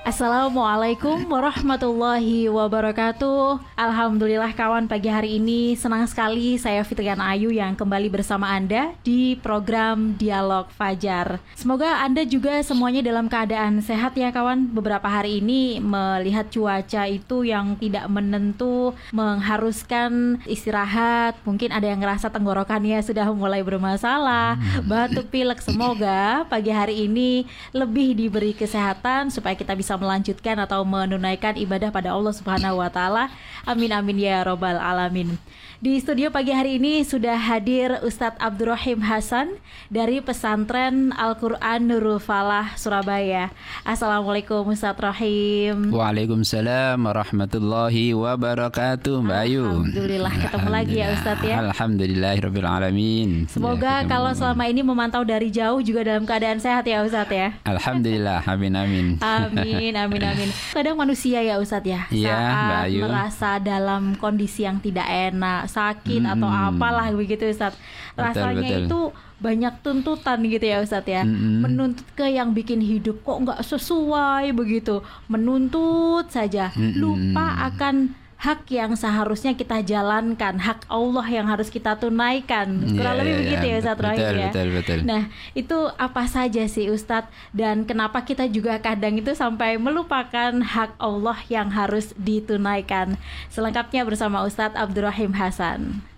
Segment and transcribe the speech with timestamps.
[0.00, 3.60] Assalamualaikum warahmatullahi wabarakatuh.
[3.76, 9.36] Alhamdulillah kawan pagi hari ini Senang sekali saya Fitrian Ayu yang kembali bersama Anda Di
[9.44, 11.36] program Dialog Fajar.
[11.52, 14.72] Semoga Anda juga semuanya dalam keadaan sehat ya kawan.
[14.72, 21.36] Beberapa hari ini melihat cuaca itu yang tidak menentu Mengharuskan istirahat.
[21.44, 24.56] Mungkin ada yang ngerasa tenggorokannya sudah mulai bermasalah.
[24.88, 27.44] Batuk pilek Semoga pagi hari ini
[27.76, 32.86] lebih diberi kesehatan Supaya kita bisa bisa melanjutkan atau menunaikan ibadah pada Allah Subhanahu wa
[32.94, 33.26] taala.
[33.66, 35.34] Amin amin ya robbal alamin.
[35.80, 39.56] Di studio pagi hari ini sudah hadir Ustadz Abdurrahim Hasan
[39.88, 43.48] dari pesantren Al-Quran Nurul Falah Surabaya.
[43.88, 45.88] Assalamualaikum Ustadz Rahim.
[45.88, 49.64] Waalaikumsalam warahmatullahi wabarakatuh Mbak Ayu.
[49.64, 51.56] Alhamdulillah ketemu lagi ya Ustadz ya.
[51.64, 53.48] Alhamdulillahirrahmanirrahim.
[53.48, 57.56] Semoga ya, kalau selama ini memantau dari jauh juga dalam keadaan sehat ya Ustadz ya.
[57.64, 59.06] Alhamdulillah, amin amin.
[59.24, 60.52] Amin amin amin.
[60.76, 62.04] Kadang manusia ya Ustadz ya.
[62.12, 63.00] Iya Mbak Ayu.
[63.08, 66.32] merasa dalam kondisi yang tidak enak sakit hmm.
[66.34, 67.78] atau apalah begitu Ustaz.
[68.18, 68.86] Rasanya betul, betul.
[68.90, 69.00] itu
[69.40, 71.22] banyak tuntutan gitu ya Ustaz ya.
[71.22, 71.62] Hmm.
[71.62, 75.00] Menuntut ke yang bikin hidup kok nggak sesuai begitu.
[75.30, 76.74] Menuntut saja.
[76.74, 76.98] Hmm.
[76.98, 82.72] Lupa akan hak yang seharusnya kita jalankan, hak Allah yang harus kita tunaikan.
[82.96, 84.48] Kurang yeah, lebih yeah, begitu ya Ustadz Rohim ya.
[84.48, 84.98] Betul, betul.
[85.04, 90.96] Nah, itu apa saja sih Ustadz dan kenapa kita juga kadang itu sampai melupakan hak
[90.96, 93.20] Allah yang harus ditunaikan.
[93.52, 96.09] Selengkapnya bersama Ustadz Abdurrahim Hasan.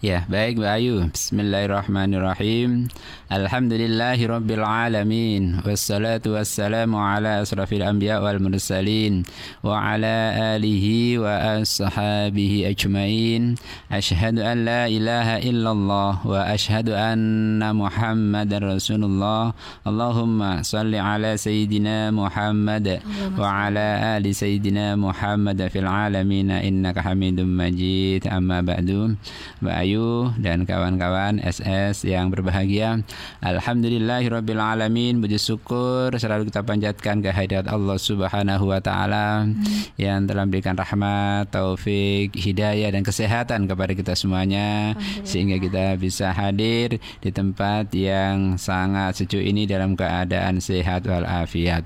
[0.00, 0.96] Ya, baik Mbak Ayu.
[1.12, 2.88] Bismillahirrahmanirrahim.
[3.28, 5.60] Alhamdulillahi rabbil alamin.
[5.60, 9.28] Wassalatu wassalamu ala asrafil anbiya wal mursalin
[9.60, 13.60] wa ala alihi wa ashabihi ajmain.
[13.92, 19.52] Ashhadu an la ilaha illallah wa ashhadu anna Muhammadar Rasulullah.
[19.84, 23.04] Allahumma salli ala sayyidina Muhammad
[23.36, 28.24] wa ala ali sayyidina Muhammad fil alamin innaka Hamidum Majid.
[28.24, 29.12] Amma ba'du.
[29.60, 33.02] Mbak Ayu Ayu dan kawan-kawan SS yang berbahagia.
[33.42, 35.18] Alhamdulillahirrabbilalamin.
[35.18, 39.98] Puji syukur selalu kita panjatkan kehadirat Allah Subhanahu wa taala hmm.
[39.98, 44.94] yang telah memberikan rahmat, taufik, hidayah dan kesehatan kepada kita semuanya
[45.26, 51.82] sehingga kita bisa hadir di tempat yang sangat sejuk ini dalam keadaan sehat walafiat.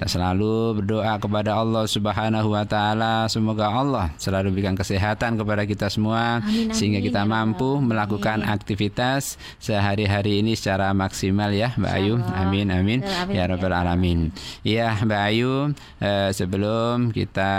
[0.00, 5.92] Kita selalu berdoa kepada Allah Subhanahu wa taala semoga Allah selalu berikan kesehatan kepada kita
[5.92, 6.72] semua amin, amin.
[6.72, 12.14] sehingga kita mampu melakukan aktivitas sehari-hari ini secara maksimal ya Mbak Ayu.
[12.22, 13.02] Amin amin.
[13.30, 14.30] Ya rabbal alamin.
[14.62, 17.54] Ya Mbak Ayu, eh, sebelum kita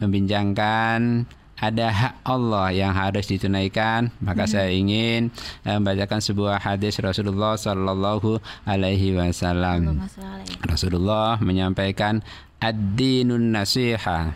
[0.00, 1.26] membincangkan
[1.60, 4.52] ada hak Allah yang harus ditunaikan maka hmm.
[4.52, 5.28] saya ingin
[5.68, 10.08] eh, membacakan sebuah hadis Rasulullah Sallallahu Alaihi Wasallam.
[10.64, 12.24] Rasulullah menyampaikan
[12.60, 14.32] ad-dinun nasiha.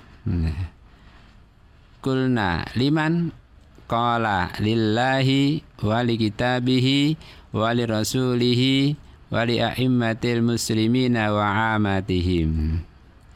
[2.05, 3.33] Kulna liman
[3.85, 7.17] qala lillahi wa li kitabihi
[7.53, 8.97] wa li rasulihi
[9.31, 12.81] wa li a'immatil muslimina wa amatihim.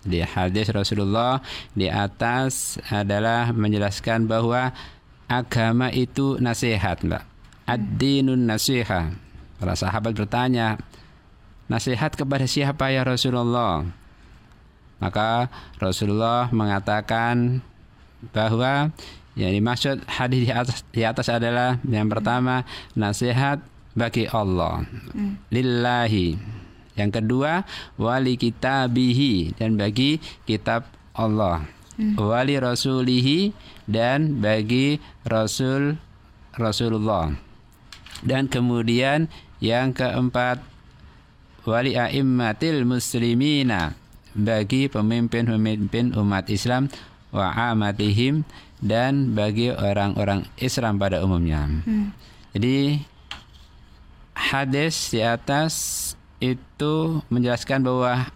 [0.08, 1.44] Di hadis Rasulullah
[1.76, 4.72] di atas adalah menjelaskan bahwa
[5.28, 7.22] agama itu nasihat Mbak.
[7.68, 9.12] Ad-dinun nasiha.
[9.60, 10.80] Para sahabat bertanya
[11.68, 13.84] nasihat kepada siapa ya Rasulullah?
[14.98, 17.60] Maka Rasulullah mengatakan
[18.32, 18.90] bahwa
[19.38, 22.66] yang dimaksud hadis di atas, di atas adalah yang pertama
[22.98, 23.62] nasihat
[23.94, 24.82] bagi Allah.
[25.14, 25.38] Hmm.
[25.54, 26.34] Lillahi.
[26.98, 27.62] Yang kedua
[27.94, 31.62] wali kitabihi dan bagi kitab Allah.
[31.94, 32.18] Hmm.
[32.18, 33.54] Wali rasulihi
[33.86, 36.02] dan bagi rasul
[36.58, 37.30] Rasulullah.
[38.26, 39.30] Dan kemudian
[39.62, 40.58] yang keempat
[41.62, 43.94] wali a'immatil muslimina
[44.34, 46.90] bagi pemimpin-pemimpin umat Islam
[47.30, 48.42] wa amatihim
[48.78, 51.66] dan bagi orang-orang Islam pada umumnya.
[51.66, 52.14] Hmm.
[52.54, 53.02] Jadi
[54.34, 55.74] hadis di atas
[56.38, 58.30] itu menjelaskan bahwa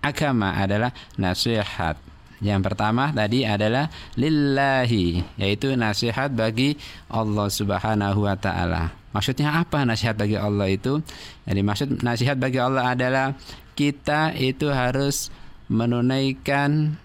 [0.00, 0.90] agama adalah
[1.20, 2.00] nasihat.
[2.42, 3.86] Yang pertama tadi adalah
[4.18, 6.74] lillahi, yaitu nasihat bagi
[7.06, 8.90] Allah Subhanahu wa taala.
[9.14, 10.98] Maksudnya apa nasihat bagi Allah itu?
[11.46, 13.38] Jadi maksud nasihat bagi Allah adalah
[13.78, 15.30] kita itu harus
[15.70, 16.98] menunaikan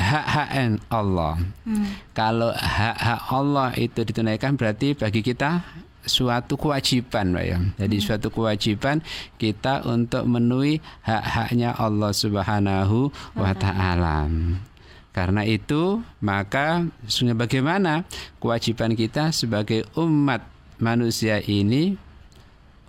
[0.00, 1.36] hak-hak Allah.
[1.68, 1.92] Hmm.
[2.16, 5.60] Kalau hak-hak Allah itu ditunaikan berarti bagi kita
[6.08, 7.58] suatu kewajiban, Pak ya.
[7.76, 8.04] Jadi hmm.
[8.04, 9.04] suatu kewajiban
[9.36, 14.26] kita untuk memenuhi hak-haknya Allah Subhanahu wa taala.
[15.10, 17.92] Karena itu, maka sesungguhnya bagaimana
[18.38, 20.46] kewajiban kita sebagai umat
[20.78, 21.98] manusia ini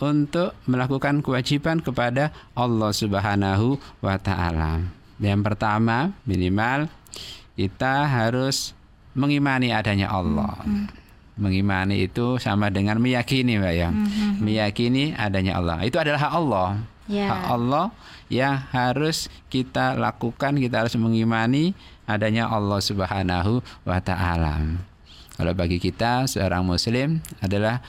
[0.01, 4.81] untuk melakukan kewajiban kepada Allah Subhanahu wa taala.
[5.21, 6.89] Yang pertama, minimal
[7.56, 8.75] kita harus
[9.18, 10.56] mengimani adanya Allah.
[10.63, 10.88] Hmm.
[11.39, 13.89] Mengimani itu sama dengan meyakini, Mbak ya.
[13.89, 14.38] Hmm.
[14.39, 15.81] Meyakini adanya Allah.
[15.83, 16.69] Itu adalah hak Allah.
[17.09, 17.27] Yeah.
[17.27, 17.86] Hak Allah
[18.31, 21.75] yang harus kita lakukan, kita harus mengimani
[22.07, 24.80] adanya Allah Subhanahu wa taala.
[25.36, 27.81] Kalau bagi kita seorang muslim adalah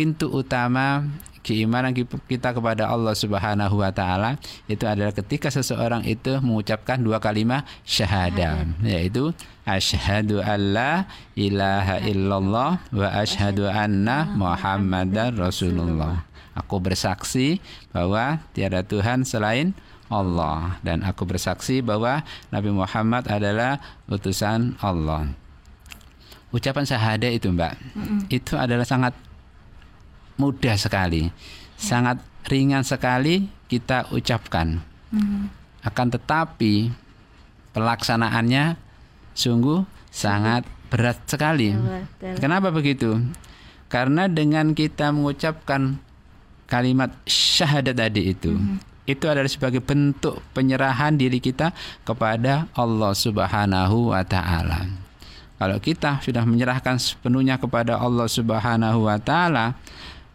[0.00, 1.04] pintu utama
[1.44, 1.92] keimanan
[2.24, 8.64] kita kepada Allah Subhanahu wa taala itu adalah ketika seseorang itu mengucapkan dua kalimat syahadah
[8.80, 9.36] yaitu
[9.68, 11.04] asyhadu alla
[11.36, 16.24] ilaha illallah wa asyhadu anna muhammadar rasulullah.
[16.56, 17.60] Aku bersaksi
[17.92, 19.76] bahwa tiada Tuhan selain
[20.08, 25.28] Allah dan aku bersaksi bahwa Nabi Muhammad adalah utusan Allah.
[26.50, 28.20] Ucapan syahadah itu, Mbak, mm -mm.
[28.26, 29.14] itu adalah sangat
[30.40, 31.28] mudah sekali,
[31.76, 34.80] sangat ringan sekali kita ucapkan.
[35.12, 35.42] Mm-hmm.
[35.84, 36.88] Akan tetapi
[37.76, 38.80] pelaksanaannya
[39.36, 41.76] sungguh sangat berat sekali.
[42.40, 43.20] Kenapa begitu?
[43.92, 46.00] Karena dengan kita mengucapkan
[46.64, 51.74] kalimat syahadat tadi itu, mm-hmm itu adalah sebagai bentuk penyerahan diri kita
[52.06, 54.86] kepada Allah Subhanahu wa taala.
[55.60, 59.76] Kalau kita sudah menyerahkan sepenuhnya kepada Allah Subhanahu wa taala,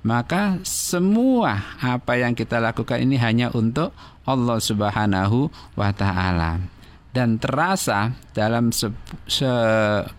[0.06, 3.90] maka semua apa yang kita lakukan ini hanya untuk
[4.30, 6.62] Allah Subhanahu wa taala.
[7.10, 8.92] Dan terasa dalam se,
[9.26, 9.50] se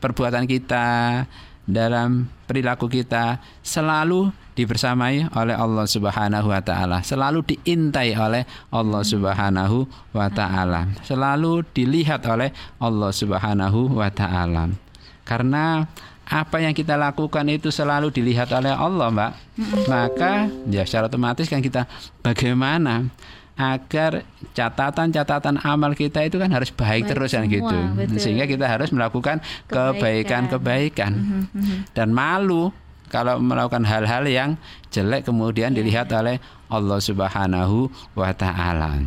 [0.03, 1.23] perbuatan kita,
[1.63, 8.43] dalam perilaku kita selalu dibersamai oleh Allah Subhanahu wa taala, selalu diintai oleh
[8.73, 9.87] Allah Subhanahu
[10.17, 12.51] wa taala, selalu dilihat oleh
[12.83, 14.73] Allah Subhanahu wa taala.
[15.27, 15.85] Karena
[16.27, 19.33] apa yang kita lakukan itu selalu dilihat oleh Allah, Mbak.
[19.87, 21.87] Maka ya secara otomatis kan kita
[22.21, 23.07] bagaimana
[23.57, 27.79] agar catatan-catatan amal kita itu kan harus baik, baik terus kan gitu.
[27.97, 28.21] Betul.
[28.21, 29.41] Sehingga kita harus melakukan
[29.71, 31.13] kebaikan-kebaikan.
[31.17, 31.79] Mm -hmm.
[31.97, 32.69] Dan malu
[33.09, 34.51] kalau melakukan hal-hal yang
[34.91, 35.79] jelek kemudian yeah.
[35.81, 37.89] dilihat oleh Allah Subhanahu
[38.19, 39.07] wa taala.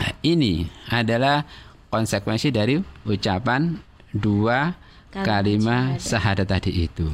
[0.00, 1.44] Nah, ini adalah
[1.92, 3.76] konsekuensi dari ucapan
[4.16, 4.72] dua
[5.12, 7.10] kalimat syahadat tadi itu.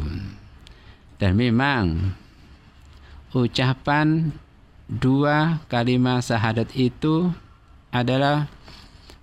[1.16, 2.12] Dan memang
[3.32, 4.32] ucapan
[4.86, 7.32] dua kalimat syahadat itu
[7.88, 8.52] adalah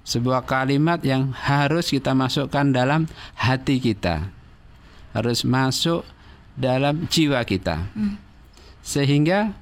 [0.04, 4.28] sebuah kalimat yang harus kita masukkan dalam hati kita.
[5.14, 6.02] Harus masuk
[6.58, 7.86] dalam jiwa kita.
[7.94, 8.18] Hmm.
[8.82, 9.54] Sehingga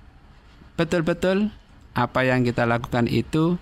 [0.79, 1.51] betul-betul
[1.91, 3.59] apa yang kita lakukan itu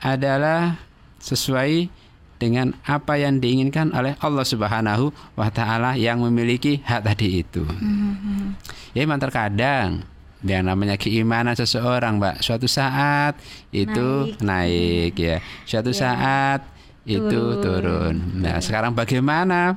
[0.00, 0.80] adalah
[1.20, 1.92] sesuai
[2.38, 7.66] dengan apa yang diinginkan oleh Allah Subhanahu wa taala yang memiliki hak tadi itu.
[7.66, 8.54] Hmm.
[8.94, 10.06] Ya memang terkadang
[10.46, 12.46] yang namanya keimanan seseorang, Mbak.
[12.46, 13.34] Suatu saat
[13.74, 15.36] itu naik, naik ya.
[15.66, 15.98] Suatu ya.
[15.98, 16.60] saat
[17.02, 18.38] itu turun.
[18.38, 19.74] Nah, sekarang bagaimana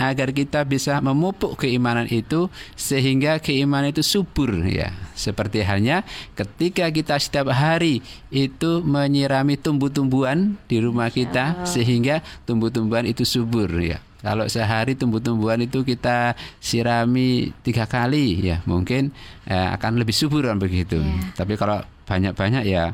[0.00, 4.96] agar kita bisa memupuk keimanan itu sehingga keimanan itu subur ya.
[5.12, 8.00] Seperti halnya ketika kita setiap hari
[8.32, 14.00] itu menyirami tumbuh-tumbuhan di rumah kita sehingga tumbuh-tumbuhan itu subur ya.
[14.20, 19.12] Kalau sehari tumbuh-tumbuhan itu kita sirami tiga kali ya mungkin
[19.48, 21.00] eh, akan lebih subur kan begitu.
[21.00, 21.36] Yeah.
[21.36, 22.92] Tapi kalau banyak-banyak ya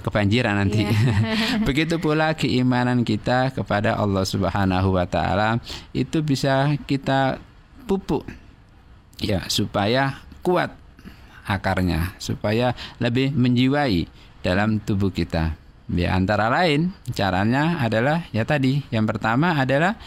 [0.00, 0.86] kebanjiran nanti.
[0.86, 1.62] Yeah.
[1.68, 5.58] Begitu pula keimanan kita kepada Allah Subhanahu wa taala
[5.94, 7.38] itu bisa kita
[7.84, 8.24] pupuk
[9.20, 10.72] ya supaya kuat
[11.44, 14.08] akarnya, supaya lebih menjiwai
[14.40, 15.56] dalam tubuh kita.
[15.92, 20.00] Ya antara lain caranya adalah ya tadi yang pertama adalah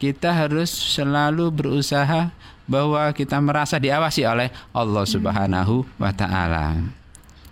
[0.00, 2.32] kita harus selalu berusaha
[2.64, 6.80] bahwa kita merasa diawasi oleh Allah Subhanahu wa taala.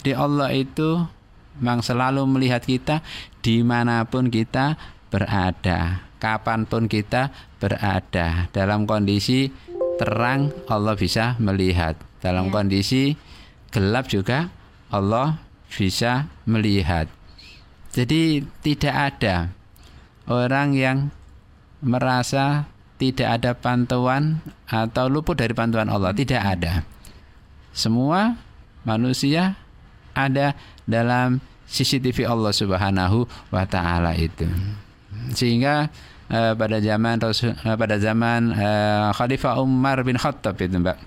[0.00, 1.04] Di Allah itu
[1.60, 3.04] memang selalu melihat kita
[3.44, 4.80] di mana pun kita
[5.12, 8.48] berada, kapan pun kita berada.
[8.50, 9.52] Dalam kondisi
[10.00, 12.52] terang Allah bisa melihat, dalam ya.
[12.52, 13.14] kondisi
[13.70, 14.48] gelap juga
[14.88, 15.38] Allah
[15.68, 17.06] bisa melihat.
[17.90, 19.52] Jadi tidak ada
[20.30, 20.98] orang yang
[21.82, 26.12] merasa tidak ada pantauan atau luput dari pantauan Allah.
[26.12, 26.84] Tidak ada.
[27.72, 28.36] Semua
[28.84, 29.56] manusia
[30.12, 30.52] ada
[30.84, 31.40] dalam
[31.70, 33.24] CCTV Allah Subhanahu
[33.54, 34.44] wa taala itu.
[35.32, 35.86] Sehingga
[36.26, 40.98] uh, pada zaman Rasul, uh, pada zaman uh, Khalifah Umar bin Khattab itu, Mbak.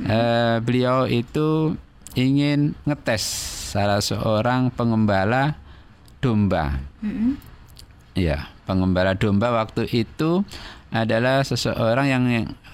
[0.00, 1.78] Uh, beliau itu
[2.18, 3.22] ingin ngetes
[3.70, 5.54] salah seorang pengembala
[6.18, 6.82] domba.
[6.98, 7.50] Mm -hmm
[8.18, 10.42] Ya, pengembala domba waktu itu
[10.90, 12.24] adalah seseorang yang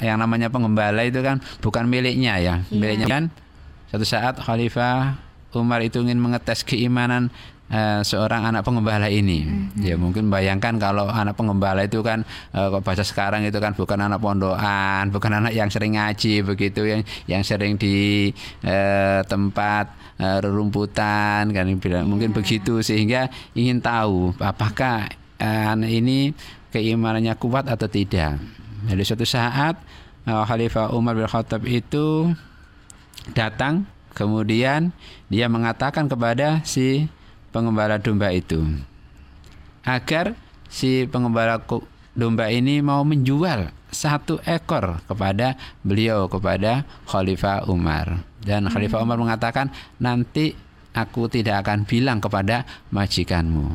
[0.00, 2.64] yang namanya pengembala itu kan bukan miliknya ya.
[2.72, 2.80] Yeah.
[2.80, 3.24] Miliknya kan
[3.92, 5.20] satu saat Khalifah
[5.56, 7.32] Umar itu ingin mengetes keimanan
[7.70, 9.42] uh, seorang anak pengembala ini.
[9.42, 9.82] Mm-hmm.
[9.82, 12.22] Ya mungkin bayangkan kalau anak pengembala itu kan
[12.54, 16.86] uh, kok bahasa sekarang itu kan bukan anak pondokan, bukan anak yang sering ngaji begitu
[16.86, 18.30] yang yang sering di
[18.66, 22.04] uh, tempat uh, rerumputan kan yeah.
[22.04, 25.10] mungkin begitu sehingga ingin tahu apakah
[25.40, 26.32] uh, anak ini
[26.70, 28.36] keimanannya kuat atau tidak.
[28.86, 29.80] Jadi suatu saat
[30.28, 32.30] uh, Khalifah Umar bin Khattab itu
[33.34, 34.96] datang kemudian
[35.28, 37.12] dia mengatakan kepada si
[37.52, 38.64] pengembala domba itu
[39.84, 40.32] agar
[40.72, 41.60] si pengembala
[42.16, 45.54] domba ini mau menjual satu ekor kepada
[45.86, 48.26] beliau kepada Khalifah Umar.
[48.42, 49.06] Dan Khalifah hmm.
[49.06, 49.70] Umar mengatakan
[50.02, 50.52] nanti
[50.92, 53.72] aku tidak akan bilang kepada majikanmu.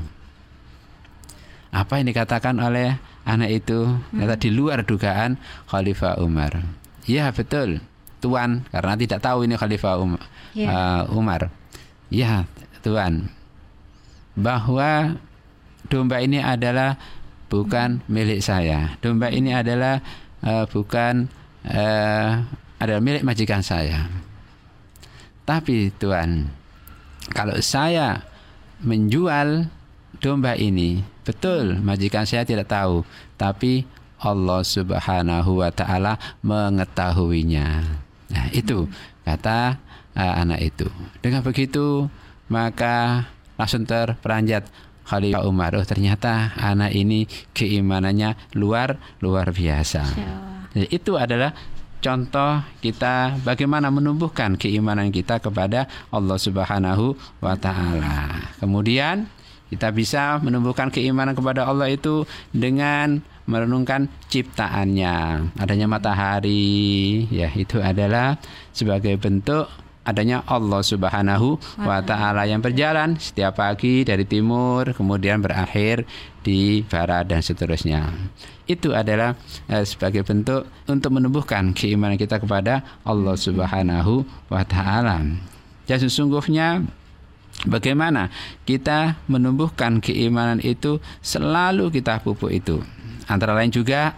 [1.71, 3.87] Apa yang dikatakan oleh anak itu?
[4.11, 4.27] Hmm.
[4.35, 5.39] di luar dugaan
[5.71, 6.59] Khalifah Umar.
[7.07, 7.81] Ya betul
[8.21, 10.21] tuan karena tidak tahu ini Khalifah Umar,
[10.53, 10.69] yeah.
[10.69, 11.49] uh, Umar
[12.13, 12.45] ya
[12.85, 13.33] tuan
[14.37, 15.17] bahwa
[15.91, 16.95] domba ini adalah
[17.51, 18.95] bukan milik saya.
[19.03, 19.99] Domba ini adalah
[20.39, 21.27] uh, bukan
[21.67, 22.29] uh,
[22.79, 24.07] adalah milik majikan saya.
[25.43, 26.47] Tapi Tuhan,
[27.35, 28.23] kalau saya
[28.79, 29.67] menjual
[30.23, 33.03] domba ini, betul majikan saya tidak tahu,
[33.35, 33.83] tapi
[34.21, 37.99] Allah Subhanahu wa taala mengetahuinya.
[38.31, 38.87] Nah, itu
[39.27, 39.77] kata
[40.15, 40.87] uh, anak itu.
[41.19, 42.07] Dengan begitu,
[42.47, 43.27] maka
[43.59, 44.67] langsung terperanjat
[45.05, 45.75] Khalifah Umar.
[45.75, 50.03] Oh ternyata anak ini keimanannya luar luar biasa.
[50.71, 51.51] Jadi, itu adalah
[52.01, 58.49] contoh kita bagaimana menumbuhkan keimanan kita kepada Allah Subhanahu wa taala.
[58.57, 59.27] Kemudian
[59.71, 65.49] kita bisa menumbuhkan keimanan kepada Allah itu dengan merenungkan ciptaannya.
[65.57, 68.37] Adanya matahari, ya itu adalah
[68.71, 69.69] sebagai bentuk
[70.01, 76.09] adanya Allah Subhanahu wa taala yang berjalan setiap pagi dari timur kemudian berakhir
[76.41, 78.09] di barat dan seterusnya.
[78.65, 79.37] Itu adalah
[79.69, 85.21] eh, sebagai bentuk untuk menumbuhkan keimanan kita kepada Allah Subhanahu wa taala.
[85.85, 86.81] Dan sesungguhnya
[87.67, 88.33] bagaimana
[88.65, 92.81] kita menumbuhkan keimanan itu selalu kita pupuk itu.
[93.31, 94.11] Antara lain juga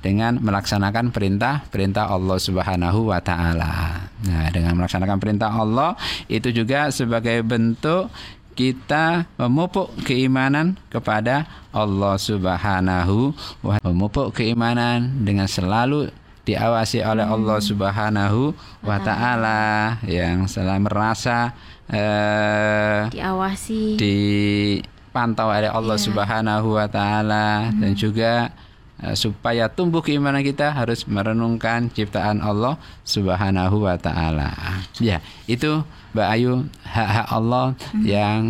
[0.00, 4.08] dengan melaksanakan perintah-perintah Allah Subhanahu wa taala.
[4.26, 5.94] Nah, dengan melaksanakan perintah Allah
[6.26, 8.08] itu juga sebagai bentuk
[8.56, 13.32] kita memupuk keimanan kepada Allah Subhanahu
[13.64, 16.12] wa memupuk keimanan dengan selalu
[16.44, 17.34] diawasi oleh hmm.
[17.36, 18.40] Allah Subhanahu
[18.82, 19.60] wa taala
[20.04, 21.54] yang selalu merasa
[21.88, 23.96] eh, diawasi
[25.10, 26.06] dipantau oleh Allah yeah.
[26.06, 27.78] Subhanahu wa taala hmm.
[27.82, 28.32] dan juga
[29.00, 34.52] Eh, supaya tumbuh keimanan kita harus merenungkan ciptaan Allah Subhanahu wa taala.
[35.00, 35.80] Ya, itu
[36.12, 38.04] Mbak Ayu hak-hak Allah hmm.
[38.04, 38.40] yang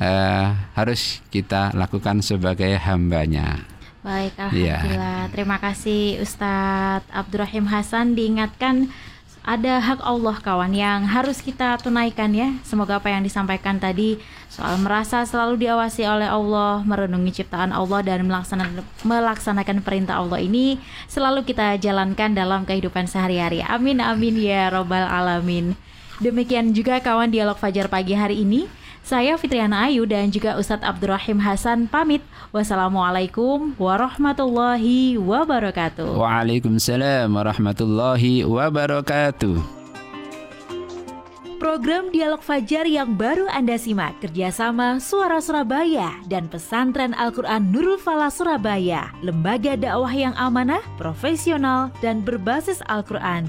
[0.00, 3.68] uh, harus kita lakukan sebagai hambanya.
[4.00, 4.80] Baik, iya.
[4.80, 5.20] alhamdulillah.
[5.28, 5.32] Ya.
[5.36, 8.88] Terima kasih Ustadz Abdurrahim Hasan diingatkan
[9.48, 12.52] ada hak Allah kawan yang harus kita tunaikan ya.
[12.68, 14.20] Semoga apa yang disampaikan tadi
[14.52, 20.76] soal merasa selalu diawasi oleh Allah, merenungi ciptaan Allah dan melaksanakan, melaksanakan perintah Allah ini
[21.08, 23.64] selalu kita jalankan dalam kehidupan sehari-hari.
[23.64, 25.72] Amin amin ya robbal alamin.
[26.20, 28.68] Demikian juga kawan dialog Fajar pagi hari ini.
[29.08, 32.20] Saya Fitriana Ayu dan juga Ustadz Abdurrahim Hasan pamit.
[32.52, 36.12] Wassalamualaikum warahmatullahi wabarakatuh.
[36.12, 39.56] Waalaikumsalam warahmatullahi wabarakatuh.
[41.56, 48.28] Program Dialog Fajar yang baru Anda simak kerjasama Suara Surabaya dan Pesantren Al-Quran Nurul Falah
[48.28, 53.48] Surabaya, lembaga dakwah yang amanah, profesional, dan berbasis Al-Quran.